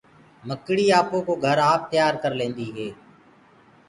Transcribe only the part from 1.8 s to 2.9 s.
تيآر ڪرليندي هي۔